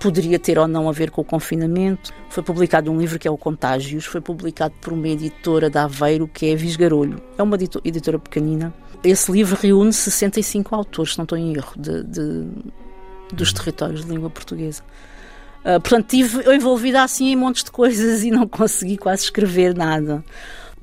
poderia 0.00 0.38
ter 0.38 0.58
ou 0.58 0.66
não 0.66 0.88
a 0.88 0.92
ver 0.92 1.10
com 1.12 1.20
o 1.20 1.24
confinamento. 1.24 2.12
Foi 2.28 2.42
publicado 2.42 2.90
um 2.90 2.98
livro 2.98 3.18
que 3.20 3.28
é 3.28 3.30
o 3.30 3.36
Contágios, 3.38 4.04
foi 4.04 4.20
publicado 4.20 4.74
por 4.80 4.92
uma 4.92 5.06
editora 5.06 5.70
de 5.70 5.78
Aveiro 5.78 6.26
que 6.26 6.46
é 6.50 6.56
Visgarolho, 6.56 7.22
é 7.38 7.42
uma 7.42 7.54
edito- 7.54 7.80
editora 7.84 8.18
pequenina. 8.18 8.74
Esse 9.04 9.30
livro 9.30 9.56
reúne 9.60 9.92
65 9.92 10.74
autores, 10.74 11.12
se 11.12 11.18
não 11.18 11.22
estou 11.24 11.38
em 11.38 11.54
erro, 11.54 11.72
de, 11.76 12.02
de- 12.02 12.48
dos 13.34 13.52
territórios 13.52 14.04
de 14.04 14.10
língua 14.10 14.30
portuguesa. 14.30 14.82
Ah, 15.64 15.80
portanto, 15.80 16.14
estive 16.14 16.54
envolvida 16.54 17.02
assim 17.02 17.28
em 17.28 17.36
montes 17.36 17.64
de 17.64 17.70
coisas 17.70 18.22
e 18.22 18.30
não 18.30 18.46
consegui 18.46 18.96
quase 18.96 19.24
escrever 19.24 19.74
nada. 19.74 20.24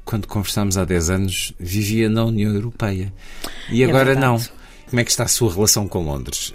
Quando 0.04 0.28
conversámos 0.28 0.78
há 0.78 0.84
10 0.84 1.10
anos, 1.12 1.54
vivia 1.60 2.10
na 2.10 2.26
União 2.26 2.54
Europeia. 2.54 3.14
E 3.70 3.84
agora 3.84 4.16
não. 4.16 4.36
É. 4.38 4.62
Como 4.90 5.00
é 5.00 5.06
que 5.06 5.12
está 5.12 5.24
a 5.24 5.28
sua 5.28 5.54
relação 5.54 5.88
com 5.88 6.04
Londres? 6.04 6.54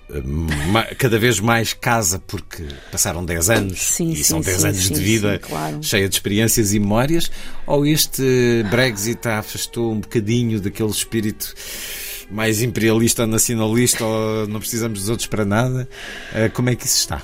Ma- 0.71 0.85
Cada 0.99 1.19
vez 1.19 1.41
mais 1.41 1.73
casa 1.73 2.19
porque 2.19 2.67
passaram 2.93 3.25
10 3.25 3.49
anos 3.49 3.81
Sim, 3.81 4.11
e 4.11 4.17
sim, 4.17 4.23
são 4.25 4.41
10 4.43 4.61
sim, 4.61 4.69
anos 4.69 4.91
de 4.91 5.01
vida 5.01 5.39
claro. 5.39 5.83
cheia 5.83 6.07
de 6.07 6.17
experiências 6.17 6.75
e 6.75 6.79
memórias? 6.79 7.31
Ou 7.67 7.87
este 7.87 8.63
Brexit 8.71 9.27
a 9.27 9.39
afastou 9.39 9.91
um 9.91 10.01
bocadinho 10.01 10.61
daquele 10.61 10.91
espírito 10.91 11.55
mais 12.31 12.63
imperialista 12.63 13.23
ou 13.23 13.29
nacionalista 13.29 14.05
ou 14.05 14.47
não 14.49 14.59
precisamos 14.61 15.01
dos 15.01 15.09
outros 15.09 15.29
para 15.29 15.45
nada? 15.45 15.89
Eh, 16.35 16.49
Como 16.49 16.71
é 16.71 16.77
que 16.77 16.87
isso 16.87 16.99
está? 16.99 17.23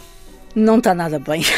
Não 0.54 0.78
está 0.78 0.94
nada 0.94 1.18
bem. 1.18 1.42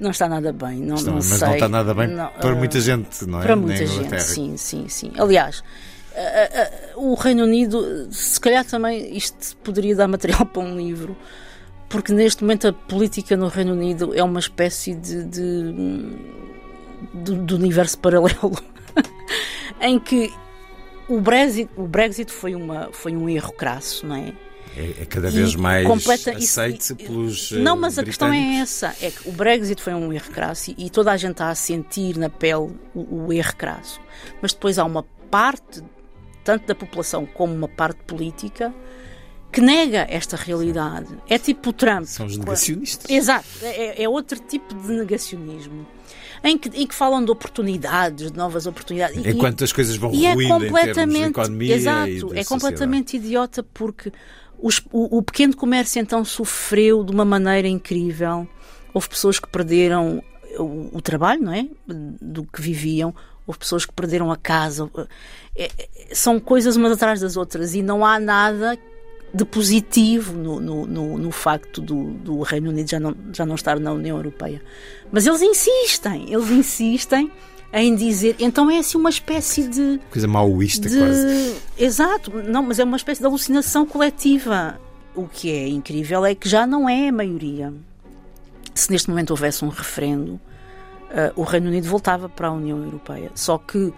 não 0.00 0.10
está 0.10 0.28
nada 0.28 0.52
bem. 0.52 0.78
Não, 0.80 0.96
Está- 0.96 1.10
não 1.10 1.16
mas 1.16 1.24
sei. 1.26 1.46
não 1.48 1.54
está 1.54 1.68
nada 1.68 1.94
bem 1.94 2.08
Não, 2.08 2.28
para 2.28 2.50
ah, 2.50 2.54
muita 2.54 2.80
gente, 2.80 3.24
não 3.26 3.40
é? 3.40 3.42
Para 3.42 3.56
muita 3.56 3.82
Inglaterra. 3.84 4.18
gente, 4.18 4.22
sim, 4.22 4.56
sim, 4.56 4.88
sim. 4.88 5.12
Aliás, 5.18 5.62
ah, 6.14 6.18
ah, 6.54 6.70
o 6.96 7.14
Reino 7.14 7.44
Unido, 7.44 8.08
se 8.12 8.38
calhar 8.40 8.64
também 8.64 9.16
isto 9.16 9.56
poderia 9.58 9.94
dar 9.96 10.08
material 10.08 10.44
para 10.46 10.62
um 10.62 10.76
livro, 10.76 11.16
porque 11.88 12.12
neste 12.12 12.42
momento 12.42 12.68
a 12.68 12.72
política 12.72 13.36
no 13.36 13.48
Reino 13.48 13.72
Unido 13.72 14.12
é 14.14 14.22
uma 14.22 14.40
espécie 14.40 14.94
de, 14.94 15.24
de, 15.24 15.72
de, 17.14 17.38
de 17.44 17.54
universo 17.54 17.98
paralelo 17.98 18.52
em 19.80 19.98
que 19.98 20.32
o 21.08 21.20
Brexit, 21.20 21.70
o 21.76 21.86
Brexit 21.86 22.32
foi, 22.32 22.54
uma, 22.54 22.90
foi 22.92 23.16
um 23.16 23.28
erro 23.28 23.52
crasso, 23.52 24.06
não 24.06 24.16
é? 24.16 24.32
É, 24.76 25.02
é 25.02 25.06
cada 25.06 25.30
vez 25.30 25.52
e 25.52 25.58
mais 25.58 25.86
completa, 25.86 26.32
aceite 26.32 26.80
isso, 26.80 26.96
pelos. 26.96 27.50
Não, 27.52 27.76
mas 27.76 27.98
a 27.98 28.04
questão 28.04 28.32
é 28.32 28.56
essa: 28.58 28.94
é 29.00 29.10
que 29.10 29.28
o 29.28 29.32
Brexit 29.32 29.80
foi 29.80 29.94
um 29.94 30.12
erro 30.12 30.30
crasso 30.30 30.70
e, 30.70 30.86
e 30.86 30.90
toda 30.90 31.12
a 31.12 31.16
gente 31.16 31.32
está 31.32 31.48
a 31.48 31.54
sentir 31.54 32.18
na 32.18 32.28
pele 32.28 32.74
o, 32.94 33.26
o 33.26 33.32
erro 33.32 33.56
crasso. 33.56 34.00
Mas 34.42 34.52
depois 34.52 34.78
há 34.78 34.84
uma 34.84 35.02
parte, 35.30 35.82
tanto 36.44 36.66
da 36.66 36.74
população 36.74 37.24
como 37.24 37.54
uma 37.54 37.68
parte 37.68 38.02
política, 38.04 38.74
que 39.50 39.62
nega 39.62 40.06
esta 40.10 40.36
realidade. 40.36 41.08
É 41.26 41.38
tipo 41.38 41.70
o 41.70 41.72
Trump. 41.72 42.04
São 42.04 42.26
os 42.26 42.36
negacionistas. 42.36 43.10
Exato, 43.10 43.46
é, 43.62 44.02
é 44.02 44.08
outro 44.08 44.38
tipo 44.40 44.74
de 44.74 44.92
negacionismo. 44.92 45.86
Em 46.42 46.56
que, 46.58 46.68
em 46.68 46.86
que, 46.86 46.94
falam 46.94 47.24
de 47.24 47.30
oportunidades, 47.30 48.30
de 48.30 48.36
novas 48.36 48.66
oportunidades. 48.66 49.24
Enquanto 49.24 49.60
e, 49.60 49.64
as 49.64 49.72
coisas 49.72 49.96
vão 49.96 50.10
ruindo 50.10 50.42
é 50.42 50.48
completamente, 50.48 51.26
em 51.26 51.30
economia 51.30 51.74
exato, 51.74 52.34
é 52.34 52.44
completamente 52.44 53.16
idiota 53.16 53.62
porque 53.62 54.12
os, 54.58 54.80
o, 54.92 55.18
o, 55.18 55.22
pequeno 55.22 55.54
comércio 55.56 56.00
então 56.00 56.24
sofreu 56.24 57.04
de 57.04 57.12
uma 57.12 57.24
maneira 57.24 57.68
incrível. 57.68 58.48
Houve 58.92 59.08
pessoas 59.08 59.38
que 59.38 59.48
perderam 59.48 60.22
o, 60.58 60.96
o 60.96 61.02
trabalho, 61.02 61.42
não 61.42 61.52
é? 61.52 61.66
Do 61.86 62.44
que 62.44 62.60
viviam. 62.60 63.14
Houve 63.46 63.58
pessoas 63.58 63.84
que 63.84 63.92
perderam 63.92 64.32
a 64.32 64.36
casa. 64.36 64.90
É, 65.54 65.64
é, 65.78 66.14
são 66.14 66.40
coisas 66.40 66.76
umas 66.76 66.92
atrás 66.92 67.20
das 67.20 67.36
outras 67.36 67.74
e 67.74 67.82
não 67.82 68.04
há 68.04 68.18
nada 68.18 68.78
de 69.36 69.44
positivo 69.44 70.32
no, 70.32 70.58
no, 70.58 70.86
no, 70.86 71.18
no 71.18 71.30
facto 71.30 71.82
do, 71.82 72.14
do, 72.14 72.40
Reino 72.40 72.70
Unido 72.70 72.88
já 72.88 72.98
não, 72.98 73.14
já 73.32 73.44
não 73.44 73.54
estar 73.54 73.78
na 73.78 73.92
União 73.92 74.16
Europeia. 74.16 74.62
Mas 75.12 75.26
eles 75.26 75.42
insistem, 75.42 76.32
eles 76.32 76.50
insistem 76.50 77.30
em 77.70 77.94
dizer. 77.94 78.36
Então 78.38 78.70
é 78.70 78.78
assim 78.78 78.96
uma 78.96 79.10
espécie 79.10 79.68
de. 79.68 80.00
Coisa 80.10 80.26
maoísta, 80.26 80.88
de, 80.88 80.96
quase. 80.96 81.56
Exato, 81.78 82.30
não, 82.48 82.62
mas 82.62 82.78
é 82.78 82.84
uma 82.84 82.96
espécie 82.96 83.20
de 83.20 83.26
alucinação 83.26 83.84
coletiva. 83.84 84.80
O 85.14 85.28
que 85.28 85.50
é 85.50 85.68
incrível 85.68 86.24
é 86.24 86.34
que 86.34 86.48
já 86.48 86.66
não 86.66 86.88
é 86.88 87.08
a 87.08 87.12
maioria. 87.12 87.72
Se 88.74 88.90
neste 88.90 89.10
momento 89.10 89.30
houvesse 89.30 89.64
um 89.64 89.68
referendo, 89.68 90.32
uh, 90.32 90.40
o 91.36 91.42
Reino 91.42 91.68
Unido 91.68 91.88
voltava 91.88 92.28
para 92.28 92.48
a 92.48 92.52
União 92.52 92.82
Europeia. 92.82 93.30
Só 93.34 93.58
que 93.58 93.92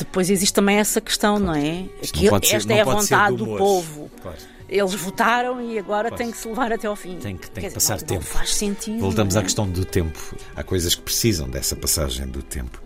depois 0.00 0.30
existe 0.30 0.52
também 0.52 0.76
essa 0.76 1.00
questão, 1.00 1.38
claro. 1.38 1.46
não 1.46 1.54
é? 1.54 1.84
que 2.12 2.26
não 2.26 2.36
esta 2.36 2.60
ser, 2.60 2.72
é 2.72 2.80
a 2.80 2.84
vontade 2.84 3.36
do, 3.36 3.44
do 3.44 3.56
povo. 3.56 4.10
Claro. 4.20 4.38
Eles 4.68 4.94
votaram 4.94 5.60
e 5.60 5.78
agora 5.78 6.12
tem 6.12 6.30
que 6.30 6.36
se 6.38 6.46
levar 6.46 6.72
até 6.72 6.86
ao 6.86 6.94
fim. 6.94 7.16
Tem 7.16 7.36
que, 7.36 7.50
tem 7.50 7.68
que 7.68 7.74
passar 7.74 7.98
não, 7.98 8.06
tempo. 8.06 8.24
Não 8.24 8.30
faz 8.30 8.54
sentido. 8.54 9.00
Voltamos 9.00 9.34
é? 9.34 9.40
à 9.40 9.42
questão 9.42 9.68
do 9.68 9.84
tempo. 9.84 10.36
Há 10.54 10.62
coisas 10.62 10.94
que 10.94 11.02
precisam 11.02 11.48
dessa 11.48 11.74
passagem 11.74 12.26
do 12.28 12.40
tempo. 12.40 12.80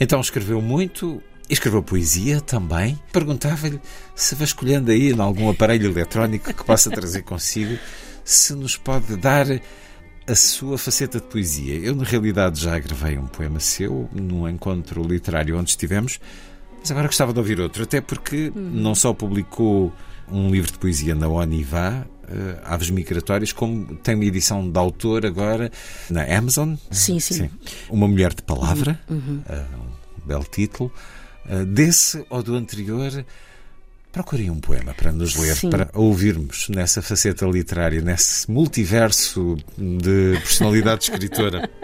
Então 0.00 0.20
escreveu 0.20 0.60
muito, 0.60 1.22
escreveu 1.48 1.80
poesia 1.80 2.40
também. 2.40 3.00
Perguntava-lhe 3.12 3.80
se 4.16 4.34
vasculhando 4.34 4.90
aí 4.90 5.12
em 5.12 5.20
algum 5.20 5.48
aparelho 5.48 5.90
eletrónico 5.90 6.52
que 6.52 6.64
possa 6.64 6.90
trazer 6.90 7.22
consigo, 7.22 7.78
se 8.24 8.52
nos 8.54 8.76
pode 8.76 9.16
dar 9.16 9.46
a 10.26 10.34
sua 10.34 10.78
faceta 10.78 11.18
de 11.18 11.26
poesia. 11.26 11.74
Eu, 11.76 11.94
na 11.94 12.04
realidade, 12.04 12.60
já 12.60 12.78
gravei 12.78 13.18
um 13.18 13.26
poema 13.26 13.60
seu 13.60 14.08
num 14.12 14.48
encontro 14.48 15.02
literário 15.02 15.58
onde 15.58 15.70
estivemos, 15.70 16.20
mas 16.78 16.90
agora 16.90 17.06
gostava 17.06 17.32
de 17.32 17.38
ouvir 17.38 17.60
outro, 17.60 17.82
até 17.82 18.00
porque 18.00 18.52
uhum. 18.54 18.70
não 18.70 18.94
só 18.94 19.12
publicou 19.12 19.92
um 20.30 20.50
livro 20.50 20.72
de 20.72 20.78
poesia 20.78 21.14
na 21.14 21.28
Onivá, 21.28 22.06
uh, 22.24 22.60
Aves 22.64 22.90
Migratórias, 22.90 23.52
como 23.52 23.96
tem 23.96 24.14
uma 24.14 24.24
edição 24.24 24.68
de 24.68 24.78
autor 24.78 25.26
agora 25.26 25.70
na 26.08 26.24
Amazon. 26.24 26.74
Sim, 26.90 27.20
sim. 27.20 27.34
sim. 27.34 27.50
Uma 27.90 28.08
Mulher 28.08 28.32
de 28.34 28.42
Palavra, 28.42 28.98
uhum. 29.10 29.42
uh, 29.48 30.22
um 30.22 30.26
belo 30.26 30.44
título. 30.44 30.92
Uh, 31.44 31.66
desse 31.66 32.24
ou 32.30 32.42
do 32.42 32.54
anterior, 32.54 33.24
procurem 34.12 34.50
um 34.50 34.60
poema 34.60 34.92
para 34.94 35.10
nos 35.10 35.34
ler, 35.36 35.56
sim. 35.56 35.70
para 35.70 35.88
ouvirmos 35.94 36.68
nessa 36.68 37.00
faceta 37.00 37.46
literária, 37.46 38.02
nesse 38.02 38.50
multiverso 38.50 39.56
de 39.76 40.38
personalidade 40.40 41.04
escritora. 41.04 41.68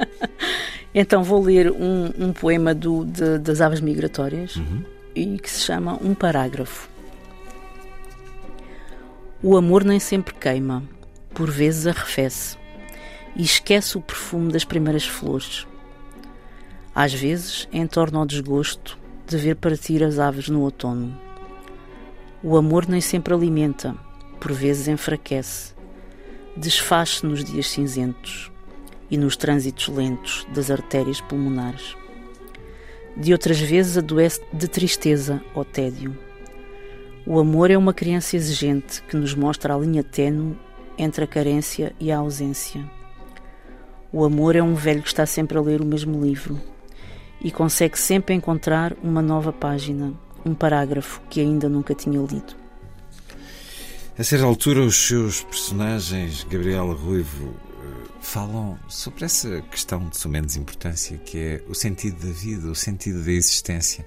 Então 0.95 1.23
vou 1.23 1.43
ler 1.43 1.71
um, 1.71 2.11
um 2.19 2.33
poema 2.33 2.75
do, 2.75 3.05
de, 3.05 3.39
das 3.39 3.61
Aves 3.61 3.81
Migratórias 3.81 4.57
uhum. 4.57 4.83
e 5.15 5.39
que 5.39 5.51
se 5.51 5.61
chama 5.61 5.99
Um 6.03 6.15
Parágrafo. 6.15 6.89
O 9.43 9.57
amor 9.57 9.85
nem 9.85 10.01
sempre 10.01 10.35
queima, 10.35 10.83
por 11.35 11.51
vezes 11.51 11.87
arrefece 11.87 12.57
e 13.37 13.43
esquece 13.43 13.97
o 13.97 14.01
perfume 14.01 14.51
das 14.51 14.65
primeiras 14.65 15.05
flores. 15.05 15.67
Às 16.95 17.13
vezes 17.13 17.69
entorna 17.73 18.21
o 18.21 18.27
desgosto 18.27 18.99
de 19.27 19.37
ver 19.37 19.57
partir 19.57 20.03
as 20.03 20.19
aves 20.19 20.49
no 20.49 20.63
outono. 20.63 21.17
O 22.43 22.57
amor 22.57 22.89
nem 22.89 23.01
sempre 23.01 23.35
alimenta, 23.35 23.97
por 24.39 24.53
vezes 24.53 24.89
enfraquece, 24.89 25.75
desfaz-se 26.57 27.27
nos 27.27 27.45
dias 27.45 27.69
cinzentos 27.69 28.51
e 29.11 29.17
nos 29.17 29.37
trânsitos 29.37 29.89
lentos 29.89 30.47
das 30.55 30.71
artérias 30.71 31.21
pulmonares. 31.21 31.97
De 33.17 33.33
outras 33.33 33.59
vezes 33.59 33.99
adoece 33.99 34.41
de 34.53 34.69
tristeza 34.69 35.43
ou 35.55 35.65
tédio 35.65 36.17
o 37.31 37.39
amor 37.39 37.71
é 37.71 37.77
uma 37.77 37.93
criança 37.93 38.37
exigente 38.37 39.03
que 39.03 39.15
nos 39.15 39.35
mostra 39.35 39.75
a 39.75 39.79
linha 39.79 40.03
tênue 40.03 40.57
entre 40.97 41.25
a 41.25 41.27
carência 41.27 41.95
e 42.01 42.11
a 42.11 42.17
ausência. 42.17 42.83
O 44.11 44.25
amor 44.25 44.57
é 44.57 44.63
um 44.63 44.75
velho 44.75 45.03
que 45.03 45.09
está 45.09 45.27
sempre 45.27 45.59
a 45.59 45.61
ler 45.61 45.83
o 45.83 45.85
mesmo 45.85 46.25
livro 46.25 46.59
e 47.39 47.51
consegue 47.51 47.99
sempre 47.99 48.35
encontrar 48.35 48.97
uma 49.03 49.21
nova 49.21 49.53
página, 49.53 50.15
um 50.49 50.55
parágrafo 50.55 51.21
que 51.29 51.41
ainda 51.41 51.69
nunca 51.69 51.95
tinha 51.95 52.19
lido. 52.19 52.57
A 54.19 54.25
certa 54.25 54.45
altura, 54.45 54.81
os 54.81 54.97
seus 54.97 55.43
personagens, 55.45 56.43
Gabriela 56.43 56.95
Ruivo, 56.95 57.55
eh, 57.55 58.09
falam 58.21 58.77
sobre 58.89 59.25
essa 59.25 59.63
questão 59.71 60.09
de 60.09 60.19
sua 60.19 60.37
importância, 60.37 61.17
que 61.19 61.39
é 61.39 61.63
o 61.69 61.75
sentido 61.75 62.27
da 62.27 62.33
vida, 62.33 62.69
o 62.69 62.75
sentido 62.75 63.23
da 63.23 63.31
existência. 63.31 64.05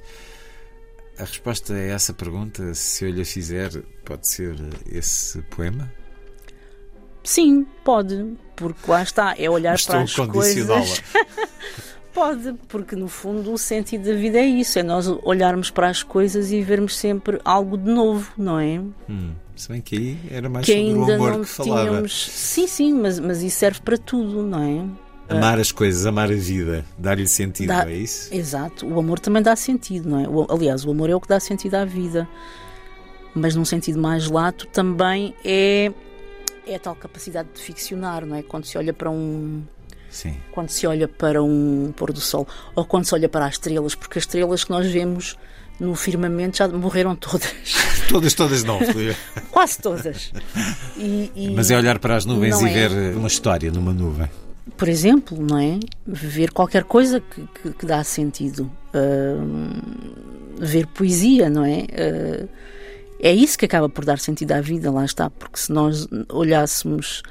A 1.18 1.24
resposta 1.24 1.74
a 1.74 1.80
essa 1.80 2.14
pergunta, 2.14 2.74
se 2.74 3.06
eu 3.06 3.12
lhe 3.12 3.24
fizer, 3.24 3.70
pode 4.04 4.28
ser 4.28 4.56
esse 4.92 5.42
poema? 5.44 5.90
Sim, 7.24 7.66
pode, 7.86 8.36
porque 8.56 8.90
lá 8.90 9.04
está, 9.04 9.36
é 9.38 9.50
olhar 9.50 9.76
Estou 9.76 9.96
para 9.96 10.04
as 10.04 10.14
coisas. 10.14 11.04
pode, 12.14 12.54
porque 12.68 12.96
no 12.96 13.08
fundo 13.08 13.54
o 13.54 13.58
sentido 13.58 14.06
da 14.06 14.16
vida 14.16 14.40
é 14.40 14.46
isso, 14.46 14.78
é 14.80 14.84
nós 14.84 15.08
olharmos 15.24 15.70
para 15.70 15.90
as 15.90 16.04
coisas 16.04 16.52
e 16.52 16.62
vermos 16.62 16.98
sempre 16.98 17.40
algo 17.44 17.78
de 17.78 17.90
novo, 17.90 18.32
não 18.38 18.60
é? 18.60 18.82
Hum, 19.10 19.32
se 19.56 19.70
bem 19.70 19.82
que 19.82 19.98
aí 19.98 20.18
era 20.30 20.50
mais 20.50 20.66
que 20.66 20.72
sobre 20.72 20.88
ainda 20.88 21.12
o 21.12 21.16
amor 21.16 21.32
não 21.32 21.42
que 21.42 21.48
falava. 21.48 21.90
Tínhamos... 21.90 22.28
Sim, 22.30 22.68
sim, 22.68 22.94
mas, 22.94 23.20
mas 23.20 23.42
isso 23.42 23.58
serve 23.58 23.80
para 23.82 23.98
tudo, 23.98 24.44
não 24.44 24.62
é? 24.62 25.12
Amar 25.30 25.60
as 25.60 25.72
coisas, 25.72 26.06
amar 26.06 26.30
a 26.30 26.36
vida, 26.36 26.86
dar-lhe 26.98 27.28
sentido, 27.28 27.70
dá, 27.70 27.90
é 27.90 27.96
isso? 27.96 28.34
Exato, 28.34 28.86
o 28.86 29.00
amor 29.00 29.18
também 29.20 29.42
dá 29.42 29.56
sentido, 29.56 30.10
não 30.10 30.20
é? 30.20 30.28
O, 30.28 30.46
aliás, 30.50 30.86
o 30.86 30.92
amor 30.92 31.10
é 31.10 31.16
o 31.16 31.22
que 31.22 31.28
dá 31.28 31.40
sentido 31.40 31.76
à 31.76 31.86
vida, 31.86 32.28
mas 33.34 33.56
num 33.56 33.64
sentido 33.64 34.00
mais 34.00 34.30
lato 34.30 34.68
também 34.68 35.34
é, 35.46 35.92
é 36.68 36.76
a 36.76 36.80
tal 36.80 36.96
capacidade 36.96 37.48
de 37.54 37.62
ficcionar, 37.62 38.26
não 38.26 38.36
é? 38.36 38.44
Quando 38.44 38.66
se 38.66 38.78
olha 38.78 38.94
para 38.94 39.10
um. 39.10 39.64
Sim. 40.12 40.36
Quando 40.52 40.70
se 40.70 40.86
olha 40.86 41.08
para 41.08 41.42
um 41.42 41.94
pôr 41.96 42.12
do 42.12 42.20
sol, 42.20 42.48
ou 42.76 42.86
quando 42.86 43.06
se 43.06 43.16
olha 43.16 43.30
para 43.30 43.46
as 43.46 43.54
estrelas, 43.54 43.96
porque 43.96 44.20
as 44.20 44.26
estrelas 44.26 44.64
que 44.64 44.70
nós 44.70 44.86
vemos 44.92 45.38
no 45.80 45.96
firmamento 45.96 46.58
já 46.58 46.68
morreram 46.68 47.16
todas. 47.16 47.52
todas, 48.08 48.34
todas 48.34 48.64
não, 48.64 48.80
Quase 49.50 49.80
todas. 49.80 50.32
E, 50.98 51.32
e 51.36 51.50
Mas 51.56 51.72
é 51.72 51.78
olhar 51.78 51.98
para 51.98 52.18
as 52.18 52.26
nuvens 52.26 52.62
e 52.62 52.68
é. 52.68 52.88
ver 52.88 53.16
uma 53.16 53.28
história 53.28 53.72
numa 53.72 53.94
nuvem 53.94 54.30
por 54.78 54.88
exemplo, 54.88 55.38
não 55.40 55.60
é? 55.60 55.80
Ver 56.08 56.52
qualquer 56.52 56.84
coisa 56.84 57.20
que, 57.20 57.48
que, 57.62 57.72
que 57.72 57.86
dá 57.86 58.04
sentido. 58.04 58.72
Uh, 58.94 59.80
ver 60.58 60.88
poesia, 60.88 61.50
não 61.50 61.64
é? 61.64 61.82
Uh, 61.82 62.50
é 63.20 63.32
isso 63.32 63.58
que 63.58 63.66
acaba 63.66 63.88
por 63.88 64.04
dar 64.04 64.18
sentido 64.18 64.54
à 64.54 64.62
vida, 64.62 64.92
lá 64.92 65.06
está, 65.06 65.30
porque 65.30 65.60
se 65.60 65.72
nós 65.72 66.08
olhássemos, 66.30 67.22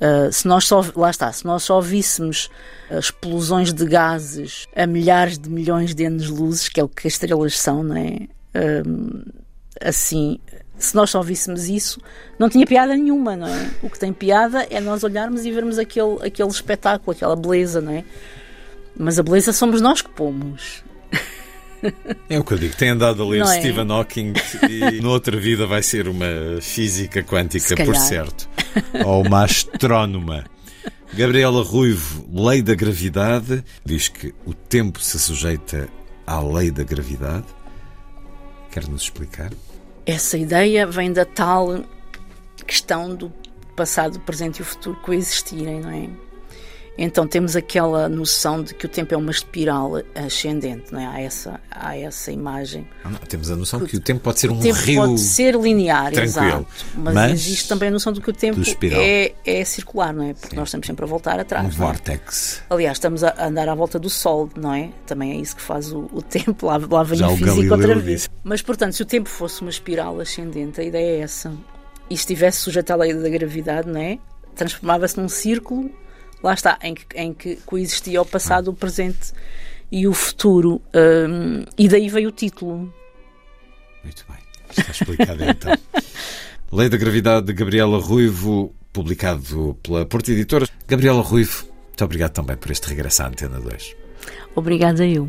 uh, 0.00 0.32
se 0.32 0.46
nós 0.46 0.64
só, 0.64 0.84
lá 0.94 1.10
está, 1.10 1.32
se 1.32 1.44
nós 1.44 1.62
só 1.62 1.80
víssemos 1.80 2.48
explosões 2.90 3.72
de 3.72 3.84
gases 3.84 4.66
a 4.74 4.86
milhares 4.86 5.38
de 5.38 5.50
milhões 5.50 5.94
de 5.94 6.04
anos-luzes, 6.04 6.68
que 6.68 6.80
é 6.80 6.84
o 6.84 6.88
que 6.88 7.06
as 7.06 7.14
estrelas 7.14 7.58
são, 7.58 7.82
não 7.82 7.96
é? 7.96 8.28
assim, 9.82 10.38
se 10.78 10.94
nós 10.94 11.10
só 11.10 11.22
víssemos 11.22 11.68
isso, 11.68 12.00
não 12.38 12.48
tinha 12.48 12.66
piada 12.66 12.94
nenhuma, 12.94 13.36
não 13.36 13.48
é? 13.48 13.70
O 13.82 13.90
que 13.90 13.98
tem 13.98 14.12
piada 14.12 14.66
é 14.70 14.80
nós 14.80 15.02
olharmos 15.04 15.44
e 15.44 15.52
vermos 15.52 15.78
aquele, 15.78 16.16
aquele 16.22 16.48
espetáculo, 16.48 17.12
aquela 17.12 17.36
beleza, 17.36 17.80
não 17.80 17.92
é? 17.92 18.04
Mas 18.96 19.18
a 19.18 19.22
beleza 19.22 19.52
somos 19.52 19.80
nós 19.80 20.02
que 20.02 20.10
pomos. 20.10 20.84
É 22.28 22.38
o 22.38 22.44
que 22.44 22.54
eu 22.54 22.58
digo, 22.58 22.74
tem 22.76 22.90
andado 22.90 23.22
a 23.22 23.26
ler 23.26 23.40
Não 23.40 23.52
é? 23.52 23.60
Stephen 23.60 23.90
Hawking 23.90 24.32
e 24.68 24.98
noutra 25.02 25.36
vida 25.36 25.66
vai 25.66 25.82
ser 25.82 26.08
uma 26.08 26.26
física 26.60 27.22
quântica, 27.22 27.76
por 27.84 27.94
certo. 27.94 28.48
Ou 29.04 29.24
uma 29.24 29.44
astrónoma. 29.44 30.44
Gabriela 31.14 31.62
Ruivo, 31.62 32.26
lei 32.32 32.62
da 32.62 32.74
gravidade, 32.74 33.64
diz 33.84 34.08
que 34.08 34.34
o 34.44 34.52
tempo 34.52 35.00
se 35.00 35.18
sujeita 35.18 35.88
à 36.26 36.40
lei 36.40 36.70
da 36.70 36.82
gravidade. 36.82 37.46
Quer 38.70 38.88
nos 38.88 39.02
explicar? 39.02 39.52
Essa 40.04 40.36
ideia 40.36 40.86
vem 40.86 41.12
da 41.12 41.24
tal 41.24 41.84
questão 42.66 43.14
do 43.14 43.32
passado, 43.76 44.18
presente 44.20 44.58
e 44.58 44.62
o 44.62 44.64
futuro 44.64 44.96
coexistirem, 45.02 45.80
não 45.80 45.90
é? 45.90 46.08
Então 46.98 47.26
temos 47.26 47.54
aquela 47.54 48.08
noção 48.08 48.62
de 48.62 48.74
que 48.74 48.86
o 48.86 48.88
tempo 48.88 49.12
é 49.12 49.16
uma 49.16 49.30
espiral 49.30 50.02
ascendente, 50.14 50.92
não 50.92 51.00
é? 51.00 51.06
Há 51.06 51.20
essa, 51.20 51.60
há 51.70 51.96
essa 51.96 52.32
imagem. 52.32 52.86
Ah, 53.04 53.10
não, 53.10 53.18
temos 53.18 53.50
a 53.50 53.56
noção 53.56 53.80
que 53.80 53.96
o 53.96 54.00
tempo 54.00 54.20
pode 54.20 54.40
ser 54.40 54.50
um 54.50 54.58
tempo 54.58 54.78
rio. 54.78 55.02
pode 55.02 55.20
ser 55.20 55.54
linear, 55.54 56.12
tranquilo. 56.12 56.24
exato. 56.24 56.66
Mas, 56.94 57.14
Mas 57.14 57.32
existe 57.32 57.68
também 57.68 57.88
a 57.88 57.92
noção 57.92 58.12
de 58.12 58.20
que 58.20 58.30
o 58.30 58.32
tempo 58.32 58.60
é, 58.92 59.34
é 59.44 59.64
circular, 59.64 60.12
não 60.14 60.24
é? 60.24 60.34
Porque 60.34 60.56
nós 60.56 60.68
estamos 60.68 60.86
sempre 60.86 61.04
a 61.04 61.08
voltar 61.08 61.38
atrás. 61.38 61.66
Um 61.66 61.68
é? 61.68 61.72
vórtex. 61.72 62.62
Aliás, 62.70 62.96
estamos 62.96 63.22
a 63.22 63.46
andar 63.46 63.68
à 63.68 63.74
volta 63.74 63.98
do 63.98 64.08
Sol, 64.08 64.48
não 64.56 64.72
é? 64.72 64.90
Também 65.06 65.32
é 65.32 65.36
isso 65.36 65.56
que 65.56 65.62
faz 65.62 65.92
o, 65.92 66.08
o 66.12 66.22
tempo, 66.22 66.66
lá, 66.66 66.80
lá 66.90 67.02
vem 67.02 67.18
Já 67.18 67.28
o 67.28 67.36
Galileu 67.36 67.72
outra 67.72 67.94
disse. 67.94 68.06
vez. 68.06 68.30
Mas, 68.42 68.62
portanto, 68.62 68.94
se 68.94 69.02
o 69.02 69.06
tempo 69.06 69.28
fosse 69.28 69.60
uma 69.60 69.70
espiral 69.70 70.18
ascendente, 70.18 70.80
a 70.80 70.84
ideia 70.84 71.18
é 71.18 71.20
essa, 71.20 71.52
e 72.08 72.14
estivesse 72.14 72.58
sujeito 72.60 72.90
à 72.90 72.96
lei 72.96 73.12
da 73.12 73.28
gravidade, 73.28 73.88
não 73.88 74.00
é? 74.00 74.18
Transformava-se 74.54 75.18
num 75.20 75.28
círculo, 75.28 75.90
lá 76.42 76.54
está, 76.54 76.78
em 76.82 76.94
que, 76.94 77.04
em 77.14 77.32
que 77.32 77.56
coexistia 77.66 78.20
o 78.20 78.26
passado, 78.26 78.68
o 78.68 78.74
presente 78.74 79.32
e 79.90 80.06
o 80.06 80.12
futuro. 80.12 80.80
hum, 80.94 81.64
e 81.78 81.88
daí 81.88 82.08
veio 82.08 82.28
o 82.28 82.32
título. 82.32 82.92
Muito 84.02 84.24
bem, 84.28 84.38
está 84.70 84.90
explicado 84.90 85.44
então. 85.44 85.72
Lei 86.72 86.88
da 86.88 86.96
Gravidade 86.96 87.46
de 87.46 87.52
Gabriela 87.52 87.98
Ruivo, 87.98 88.74
publicado 88.92 89.78
pela 89.82 90.04
Porta 90.04 90.32
Editora. 90.32 90.66
Gabriela 90.86 91.22
Ruivo, 91.22 91.66
muito 91.86 92.04
obrigado 92.04 92.32
também 92.32 92.56
por 92.56 92.70
este 92.70 92.88
regresso 92.88 93.22
à 93.22 93.28
Antena 93.28 93.60
2. 93.60 93.96
Obrigada 94.54 95.06
eu. 95.06 95.28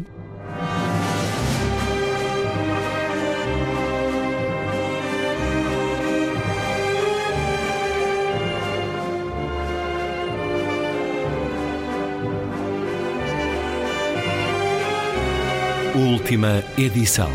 Última 16.28 16.62
edição. 16.78 17.32